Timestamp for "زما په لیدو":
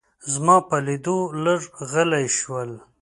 0.33-1.17